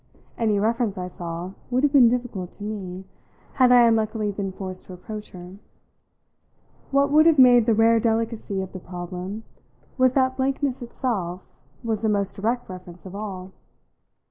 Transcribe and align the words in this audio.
Any 0.35 0.59
reference, 0.59 0.97
I 0.97 1.05
saw, 1.07 1.51
would 1.69 1.83
have 1.83 1.93
been 1.93 2.09
difficult 2.09 2.51
to 2.53 2.63
me, 2.63 3.05
had 3.57 3.71
I 3.71 3.85
unluckily 3.85 4.31
been 4.31 4.51
forced 4.51 4.85
to 4.85 4.93
approach 4.93 5.29
her. 5.29 5.59
What 6.89 7.11
would 7.11 7.27
have 7.27 7.37
made 7.37 7.67
the 7.67 7.75
rare 7.75 7.99
delicacy 7.99 8.63
of 8.63 8.71
the 8.73 8.79
problem 8.79 9.43
was 9.99 10.13
that 10.13 10.37
blankness 10.37 10.81
itself 10.81 11.41
was 11.83 12.01
the 12.01 12.09
most 12.09 12.35
direct 12.37 12.67
reference 12.67 13.05
of 13.05 13.13
all. 13.15 13.51